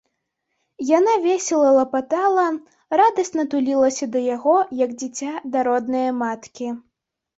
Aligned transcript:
Яна 0.97 1.13
весела 1.25 1.69
лапатала, 1.79 2.47
радасна 3.01 3.45
тулілася 3.51 4.05
да 4.15 4.19
яго, 4.35 4.57
як 4.83 4.99
дзіця 5.03 5.31
да 5.57 5.67
роднае 5.69 6.07
маткі. 6.25 6.67